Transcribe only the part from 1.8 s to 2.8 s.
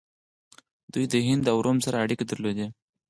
سره اړیکې درلودې